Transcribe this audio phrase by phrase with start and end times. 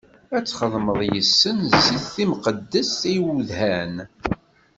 [0.35, 3.95] Ad txedmeḍ yis-sen zzit timqeddest i udhan.